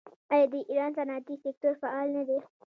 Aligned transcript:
آیا 0.31 0.45
د 0.53 0.55
ایران 0.69 0.91
صنعتي 0.97 1.35
سکتور 1.43 1.73
فعال 1.81 2.07
نه 2.17 2.23
دی؟ 2.27 2.37